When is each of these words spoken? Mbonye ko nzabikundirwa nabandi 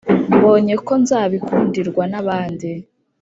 Mbonye 0.35 0.73
ko 0.85 0.93
nzabikundirwa 1.01 2.03
nabandi 2.11 2.71